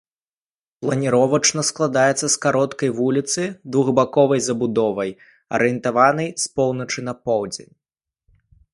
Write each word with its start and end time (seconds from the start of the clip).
Планіровачна 0.85 1.61
складаецца 1.71 2.21
з 2.21 2.31
кароткай 2.47 2.89
вуліцы 3.01 3.39
з 3.47 3.51
двухбаковай 3.75 4.39
забудовай, 4.49 5.17
арыентаванай 5.59 6.29
з 6.45 6.53
поўначы 6.61 6.99
на 7.11 7.21
поўдзень. 7.29 7.73